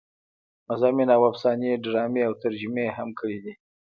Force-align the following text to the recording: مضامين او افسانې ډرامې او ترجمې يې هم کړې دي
مضامين 0.69 1.09
او 1.15 1.21
افسانې 1.31 1.81
ډرامې 1.83 2.21
او 2.27 2.33
ترجمې 2.43 2.83
يې 2.87 2.91
هم 2.97 3.09
کړې 3.19 3.37
دي 3.45 3.53